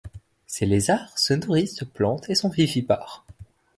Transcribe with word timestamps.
Ces 0.47 0.65
lézards 0.65 1.15
se 1.19 1.35
nourrissent 1.35 1.75
de 1.75 1.85
plantes 1.85 2.27
et 2.31 2.33
sont 2.33 2.49
vivipares. 2.49 3.23